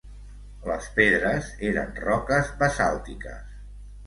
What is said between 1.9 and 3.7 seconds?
roques basàltiques.